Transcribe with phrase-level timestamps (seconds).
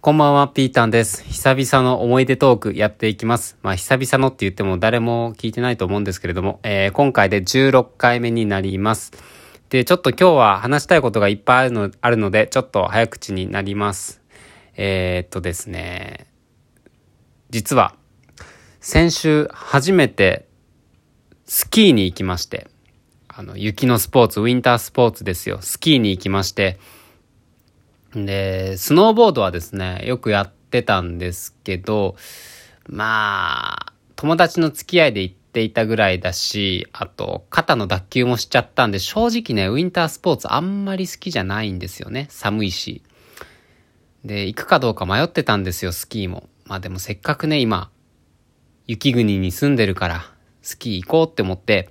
[0.00, 1.24] こんばんは、ピータンです。
[1.24, 3.58] 久々の思い出トークやっていきます。
[3.62, 9.10] まあ、久々のって言っても誰も聞いてないと思うんですけれども、えー、今回で16回目になります。
[9.70, 14.22] で、ちょっと今日は話したいことがいっぱいあるのあるので、ちょっと早口になります。
[14.76, 16.28] えー、っとですね、
[17.50, 17.96] 実は、
[18.78, 20.46] 先週初めて
[21.44, 22.68] スキーに行きまして、
[23.26, 25.58] あの、雪のスポーツ、ウィンタースポーツですよ。
[25.60, 26.78] スキーに行きまして、
[28.14, 32.16] で、スノーボードはですね、よくやってたんですけど、
[32.88, 42.26] まあ、友達の付き合いで行っていたぐらいだし、あと、肩の脱臼もしちゃったんで、正直ね、ウィンタースポーツあんまり好きじゃないんですよね。
[42.30, 43.02] 寒いし。
[44.24, 46.48] で、行くかどうか迷ってたんですよ、スキーも。
[46.64, 47.90] まあでもせっかくね、今、
[48.86, 50.32] 雪国に住んでるから、
[50.62, 51.90] スキー行こうって思って、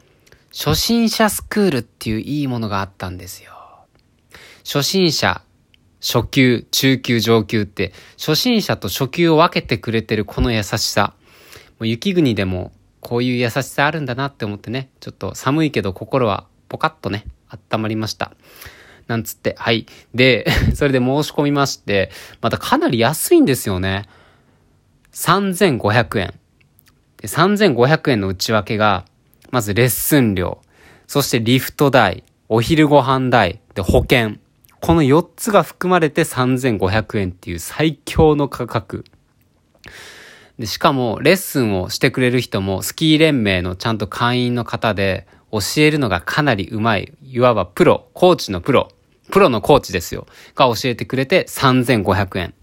[0.52, 3.54] 初心者スクールっていういいものがあったんですよ。
[4.66, 5.42] 初心者
[6.08, 11.14] 初級、中級、上級って、初心者と初級を分けてくれてるこの優しさ。
[11.80, 17.26] もう雪国でもこういう優しさあるんだなって思ってね、ちょっと寒いけど心はポカッとね、
[17.74, 18.32] 温まりました。
[19.08, 19.86] なんつって、はい。
[20.16, 24.06] で、 それで申し込みまして、またかなり安いんですよね。
[25.12, 26.34] 3500円。
[27.18, 29.04] で3500円の内訳が、
[29.52, 30.62] まずレッスン料、
[31.06, 34.38] そしてリフト代、お昼ご飯代、で保険。
[34.88, 39.04] この4つが含まれて3500円っていう最強の価格。
[40.58, 47.12] で、しかも、レッスンをしてくれる人も、スキー連盟のちゃんと会員の方で、教えるのがかなりうまい。
[47.22, 48.88] いわばプロ、コーチのプロ、
[49.30, 50.26] プロのコーチですよ。
[50.56, 52.54] が教えてくれて3500円。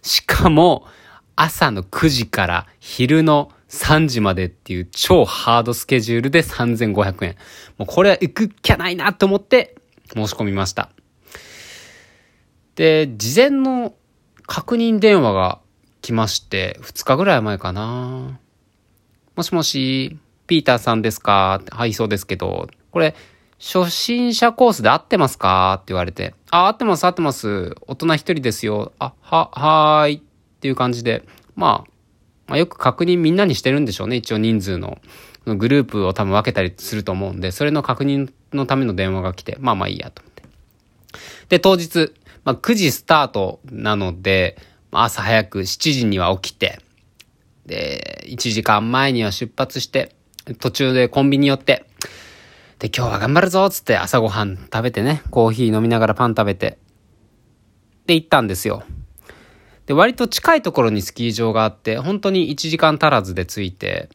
[0.00, 0.86] しかも、
[1.34, 7.36] 朝の9時から昼の3時までっていう超ハードスケジュールで3500円。
[7.76, 9.76] もうこれは行くっきゃないなと思って
[10.14, 10.88] 申し込みました。
[12.76, 13.94] で、事前の
[14.46, 15.58] 確認電話が
[16.02, 18.38] 来まして、2日ぐらい前かな。
[19.34, 21.60] もしもし、ピーターさんですか？
[21.70, 23.16] はい、そうですけど、これ、
[23.58, 25.74] 初心者コースで合ってますか？
[25.76, 27.74] って言われて、あ、合ってます、合ってます。
[27.86, 28.92] 大人一人ですよ。
[28.98, 30.14] あ、は、はーい。
[30.16, 30.20] っ
[30.60, 31.90] ていう感じで、まあ、
[32.46, 34.16] まあ、よく確認みんなにしてるんでしょうね。
[34.16, 34.98] 一応人数の。
[35.46, 40.42] グループを多分分けたりすると思うんで、それの確認のための電話が来て、まあまあいいやと思って。
[41.48, 42.12] で、当日、
[42.46, 44.56] まあ、9時スタートなので、
[44.92, 46.78] 朝早く7時には起きて、
[47.66, 50.14] で、1時間前には出発して、
[50.60, 51.86] 途中でコンビニ寄って、
[52.78, 56.78] で、今日は頑張るぞつって朝ごはん食べてね、コーヒー飲みながらパン食べて、
[58.06, 58.84] で、行ったんですよ。
[59.86, 64.08] で、割と近いところにスキー場があって、本当に1時間足らずで着いて、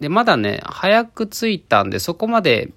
[0.00, 2.72] で、まだね、早く着いたんで、そこまで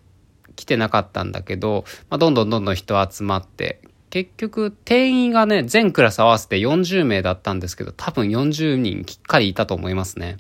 [0.58, 3.80] 来てなかったんだけど、まあ、どんどんどんどん人集まって、
[4.14, 10.38] 結局、定員がね、全クラス合わせて40名だったんですけど、多分40人きっかりいたと思いますね。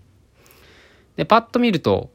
[1.15, 2.11] で、パッと見ると、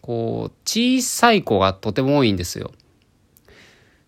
[0.00, 2.72] こう、小さい子がとても多いんですよ。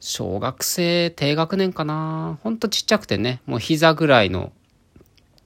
[0.01, 4.53] 小学生、低学年かなほんとちっちゃくてね、もう膝ぐらいの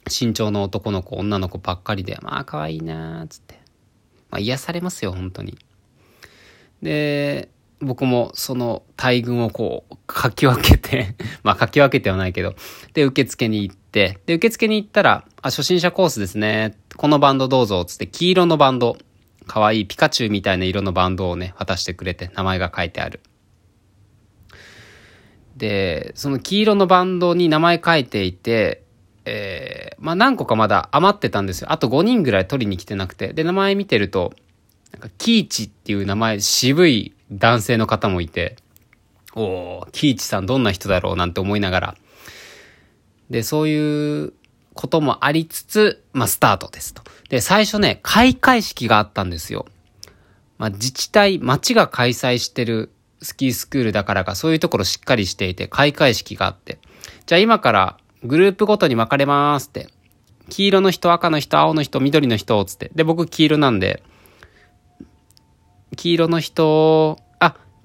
[0.07, 3.59] 身長の男の子、女の子ばっかりで、まあ可愛いなーつって。
[4.31, 5.59] まあ癒されますよ、本当に。
[6.83, 7.49] で、
[7.83, 12.55] 僕もその大群をこう、かき分けて まあかき分けてはないけど、
[12.95, 16.77] で、受付に行って、で、受付に行ったら、あ、初心者コースですね。
[16.97, 18.97] このバンドどうぞ、つって黄色のバンド、
[19.47, 23.21] かわいいピカチュウみたいな色のバンドをね、渡してくれて、名前が書いてある。
[25.57, 28.85] で、その黄色のバンドに名前書いていて、
[29.25, 31.73] えー、まあ何個かまだ余ってたんですよ。
[31.73, 33.33] あと5人ぐらい取りに来てなくて。
[33.33, 34.33] で、名前見てると、
[34.93, 38.57] なんか、キーチっていう名前、渋い男性の方もいて、
[39.35, 41.97] おー、キーチさんどんな人だろうなんて思いながら。
[43.31, 44.33] で、そういう
[44.75, 47.03] こともありつつ、まあ、スタートですと。
[47.29, 49.67] で、最初ね、開会式があったんですよ。
[50.59, 52.93] まあ、自治体、町が開催してる
[53.23, 56.79] スキースクールだからか、そういうところしっかりしていて、開会式があって。
[57.27, 59.89] じゃあ今からグループごとに分かれますって。
[60.49, 62.91] 黄色の人、赤の人、青の人、緑の人、つって。
[62.95, 64.03] で、僕黄色なんで、
[65.97, 67.19] 黄色の人、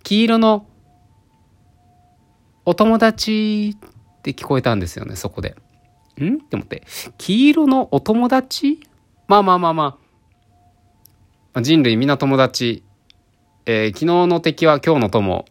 [0.04, 0.66] 黄色の
[2.66, 5.56] お友達って聞こえたんですよね、そこで。
[6.20, 6.36] ん？
[6.36, 6.84] って思って。
[7.18, 8.80] 黄色のお友達？
[9.28, 9.98] まあまあまあま
[11.54, 11.62] あ。
[11.62, 12.84] 人類みんな友達。
[13.66, 15.46] えー、昨日の敵は今日の友。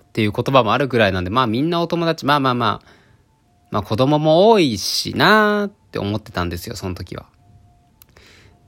[0.00, 2.24] っていう言葉もあるぐらいなんで、まあみんなお友達。
[2.26, 2.86] まあまあまあ。
[3.70, 7.26] まあ子供も多いしなーって思ってたんですよ、その時は。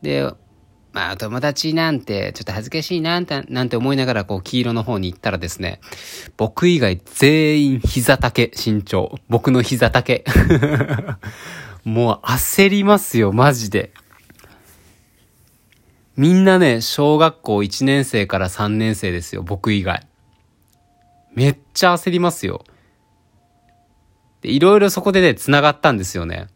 [0.02, 0.30] で、
[0.94, 5.80] まあ、友達なんて、ちょっと恥ずかしいな、なんて思いながら、こう、黄色の方に行ったらですね、
[6.36, 9.18] 僕以外全員膝丈、身長。
[9.28, 10.24] 僕の膝丈。
[11.84, 13.92] もう焦りますよ、マジで。
[16.16, 20.06] みんなね、小学校1年生から3年生ですよ、僕以外。
[21.34, 22.64] めっちゃ焦りますよ。
[24.42, 26.46] で、いろいろそこでね、繋がったんですよね。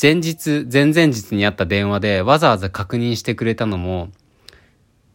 [0.00, 4.08] 前日、前々日にあった電話でわざわざ確認してくれたのも、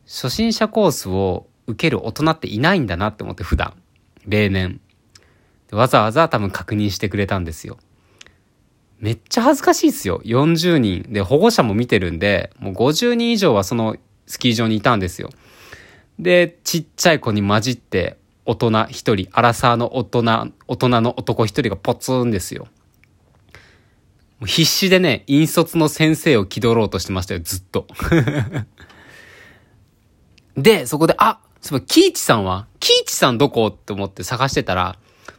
[0.06, 3.74] 初心者コースを受ける大人っていないんだなって思って普段。
[4.28, 4.80] 例年。
[5.72, 7.80] わざわざ多分確認してくれたんですよ。
[9.00, 10.22] めっちゃ恥ずかしいっすよ。
[10.24, 11.04] 40人。
[11.10, 13.98] で、保護者も見てるんで、もう50人以上はその
[14.28, 15.32] スキー場にいたんですよ。
[16.20, 22.68] で、ちっちゃい子に混じって、大人一人、アラサーの大人、大人の男一人がポツンですよ。
[24.42, 27.88] 必死でね、引率の先生を気取ろうとしてましたよ、ずっと。
[30.58, 32.68] で、そこで、あ、そういえば、キイチさんは？
[32.80, 33.68] キイチさんどこ？
[33.68, 34.98] って思って探してたら、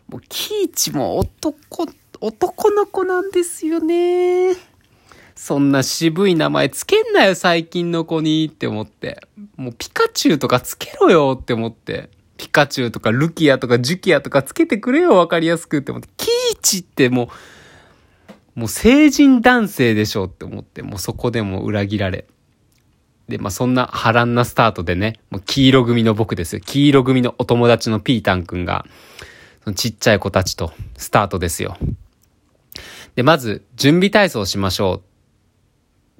[0.08, 1.86] もう、キイチも男、
[2.20, 4.54] 男の子なんですよね。
[5.34, 9.20] そんな渋い名前つけんなよ、最近の子にって思って。
[9.56, 12.08] もうピカチュウとかつけろよって思って。
[12.38, 16.08] ピカチュウとかルキアとかジュキアとかつけてくれよ、わかりやすくって思って。
[16.16, 17.28] キイチってもう、
[18.56, 22.26] もう成人男性でしょって思って、もうそこでも裏切られ。
[23.28, 26.62] で、まあ、そんな波乱なスタートでね、もう黄色組の僕ですよ。
[26.64, 28.86] 黄色組のお友達のピータン君が、
[29.62, 31.76] そのちっちゃい子たちとスタートですよ。
[33.14, 35.04] で、まず、準備体操しましょうって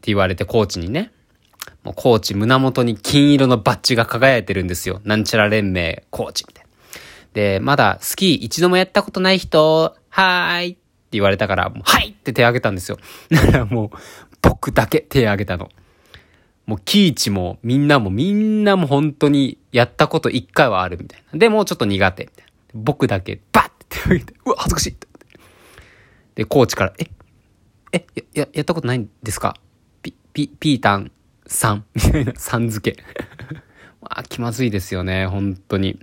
[0.05, 1.13] 言われて、コーチにね。
[1.85, 5.01] もうコーチ胸元に金色のバッジが輝いてるんですよ。
[5.05, 6.71] なんちゃら連盟コーチみたいな。
[7.33, 10.79] で、まだスキー一度もやったことない人、はーい
[11.13, 12.99] 言われたから、はいって手挙げたんですよ。
[13.31, 13.99] だからもう、
[14.43, 15.71] 僕だけ手挙げたの。
[16.67, 21.39] もう、キイチも、みんなも、みんなも本当に、やったこと一回はあるみたいな。
[21.39, 22.53] でも、ちょっと苦手みたいな。
[22.75, 24.97] 僕だけ、バッって手挙げて、うわ、恥ずかしい
[26.35, 27.07] で、コーチから、え、
[27.93, 29.57] え、や、や、やったことないんですか？
[30.03, 31.13] ピ、ピ、ピータン
[31.47, 33.03] さんみたいな、さん付け。
[34.03, 35.99] まあ、気まずいですよね、本当に。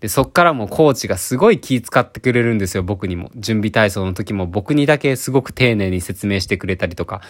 [0.00, 3.30] で、そっからもコーチがすごい気遣ってくれるんですよ、僕にも。
[3.34, 7.20] 準備体操の時も僕にだけすごく丁寧に説明してくれたりとか。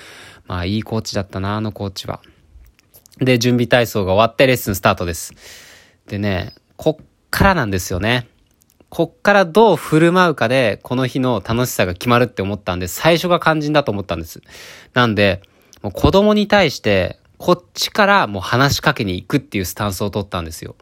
[0.46, 2.20] まあ、いいコーチだったな、あのコーチは。
[3.18, 5.32] で、準備体操が終わってレッスンスタートです。
[6.08, 8.28] でね、こっからなんですよね。
[8.90, 14.42] こっからどう振る舞うかで、この日の楽しさが決まるって思ったんで、最初が肝心だと思ったんです。
[14.94, 15.42] なんで、
[15.82, 20.76] もう子供に対して、こっちからもう話しかけに行くっていうスタンスを取ったんですよ。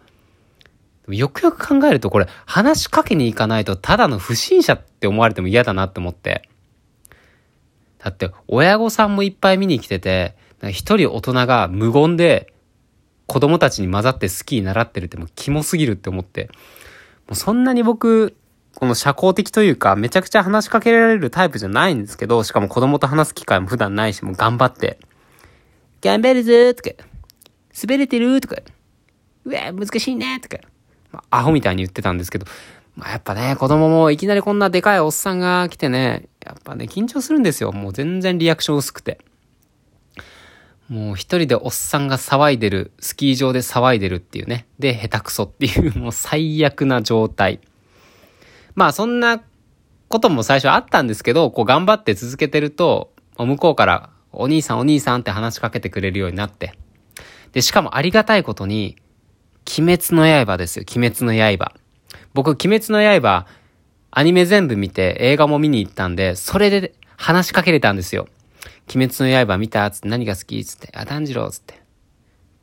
[1.08, 6.48] よくよく考えるとこれ話しかけに行かないとただの不審者って思われても嫌だなって思って。
[7.98, 10.36] だって親御さんもいっぱい見に来てて、
[10.70, 12.52] 一人大人が無言で
[13.26, 16.50] 子供たちに混ざってスキー習ってるってもうキモすぎるって思って。
[17.26, 18.36] もうそんなに僕、
[18.76, 24.98] この社交的というか、めちゃくちゃ話しかけられるタイプじゃないんですけど、しかも子供と話す機会も普段ないし、もう頑張って、
[26.02, 27.04] 頑張るぞーとか、
[27.82, 28.56] 滑れてるとか、
[29.44, 30.62] うわ、難しいねとか、
[31.16, 32.46] まあ、アホみたいに言ってたんですけど、
[32.94, 37.72] まあ、やっぱね、子供もいきなりこんなでかいおっさんが来てね、やっぱね、緊張するんですよ。
[37.72, 39.18] もう全然リアクション薄くて。
[40.88, 44.66] もう一人でおっさんが騒いでる、スキー場で騒いでるっていうね。
[44.78, 47.60] で、下手くそっていう、 もう最悪な状態。
[48.74, 49.42] まあそんな
[50.08, 56.74] ことも最初あったんですけど、こう頑張って続けてると、向こうからお兄さんお兄さんって話しかけてくれるようになって。
[57.52, 58.96] で、しかもありがたいことに、
[59.78, 61.72] 鬼滅の刃ですよ、鬼滅の刃。
[62.34, 63.46] 僕、鬼滅の刃、
[64.10, 68.28] アニメ全部見て映画も見に行ったんで、それで話しかけれたんですよ。
[68.94, 71.86] 鬼滅の刃見たつって何が好きつって、あ、炭治郎つって。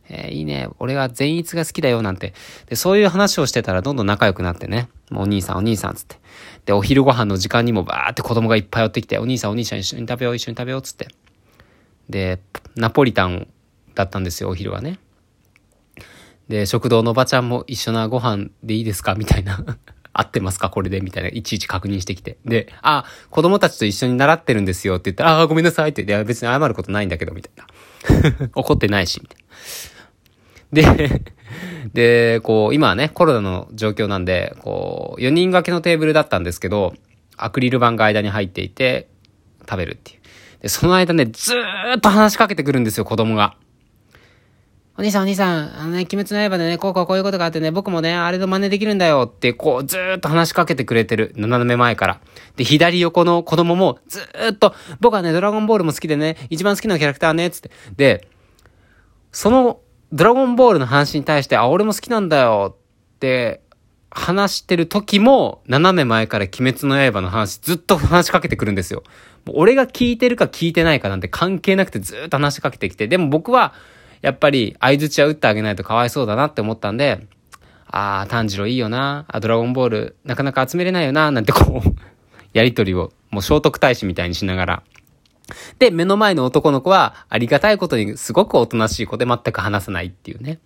[0.10, 0.68] えー、いいね。
[0.80, 2.34] 俺は善逸が好きだよ、なんて。
[2.68, 4.90] で、そういう話をしてたらどんどん仲良くなってね。
[5.10, 6.18] もうお兄さん、お兄さん、つって。
[6.66, 11.08] で、お昼ご飯の時間にもバーって子供がいっぱい寄ってきて、お兄さん、お兄さん一緒に食べよう、一緒に食べよう、つって。
[12.10, 12.40] で、
[12.76, 13.48] ナポリタン
[13.96, 15.00] だったんですよ、お昼はね。
[16.50, 19.16] で、食堂のおばちゃんも一緒なご飯でいいですか？
[19.16, 19.64] みたいな。
[20.16, 20.70] 合ってますか？
[20.70, 21.02] これで？
[21.02, 21.30] みたいな。
[21.30, 22.38] いちいち確認してきて。
[22.46, 26.04] で、あ、子供たちと一緒に習ってるんですよって言ったら、あ、ごめんなさいって。
[26.04, 27.54] いや、別に謝ることないんだけど、みたい
[28.42, 28.50] な。
[28.56, 30.96] 怒ってないし、みたいな。
[30.96, 31.22] で、
[31.94, 36.94] で、こう、今はね、コロナの状況なんで、こう、4人掛けのテーブルだったんですけど、
[37.38, 39.08] アクリル板が間に入っていて、
[39.62, 40.20] 食べるっていう。
[40.62, 43.56] で、その間ね、ずーっと話しかけてくるんですよ、子供が。
[45.04, 51.34] お兄さんお兄さん、あのね、鬼滅の刃でね、こうこうこういうことがあってね、僕もね、あれの真似できるんだよって、こう、ずーっと話しかけてくれてる。
[51.36, 52.22] 斜め前から。
[52.56, 57.72] で、左横の子供も、ずーっと、僕はね、ドラゴンボールも好きでね、一番好きなキャラクターね、つって。
[57.98, 58.30] で、
[59.34, 59.82] その、
[60.14, 63.60] ドラゴンボールの話に対して、あ、俺も好きなんだよって
[64.10, 69.04] 話してる時も、斜め前から鬼滅の刃の話ずっと話しかけてくるんですよ。
[69.50, 73.74] 俺が聞いてるか聞いてないかなんて関係なくてずっと話しかけてきて、でも僕は、
[74.24, 77.28] やっぱり相槌は打ってあげないとかわいそうだなって思ったんで、
[77.88, 81.90] ああ、炭治郎いいよな、あ、ドラゴンボールなかなか集めれないよな、なんてこう
[82.54, 84.84] やりとりを、もう聖徳太子みたいにしながら。
[85.78, 90.60] で、目の前の男の子は、ありがたいことにすごくおとなしい子で全く話さないっていうね。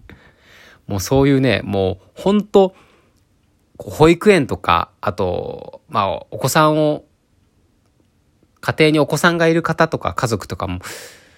[0.86, 2.74] もうそういうね、もう、ほんと、
[3.78, 7.04] 保育園とか、あと、まあ、お子さんを、
[8.60, 10.80] 家庭にお子さんがいる方とか家族とかも、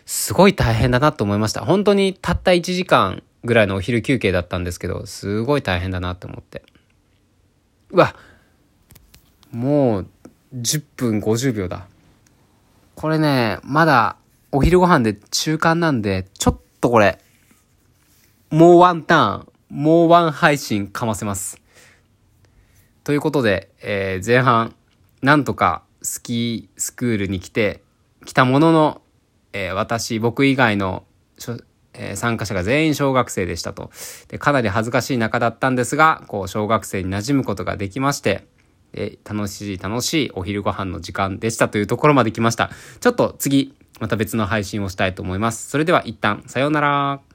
[0.08, 1.66] すごい大変だなと思いました。
[1.66, 6.62] 本当にたった1時間ぐらいのお昼休憩だったんですけど、すごい大変だなと思って。
[7.90, 8.16] うわ
[9.52, 10.06] もう
[10.54, 11.86] 10分50秒だ。
[12.94, 14.16] これね、まだ
[14.50, 17.18] お昼ご飯で中間なんで、ちょっとこれ、
[18.48, 21.60] もうワンターン、もうワン配信かませます。
[23.04, 24.74] ということで、えー、前半、
[25.20, 27.82] なんとかスキースクールに来て、
[28.24, 29.02] 来たものの、
[29.52, 31.04] えー、私、僕以外の、
[31.94, 33.90] えー、参加者が全員小学生でしたと
[34.28, 34.38] で。
[34.38, 38.46] かなり恥ずかしい中だったんですが、こう、小学生に馴染むことができまして、
[38.92, 42.70] で楽しい楽しいお昼ご飯の時間でしたというところまで来ました。
[43.00, 45.68] ちょっと次、また別の配信をしたいと思います。
[45.68, 47.27] それでは一旦、さようなら。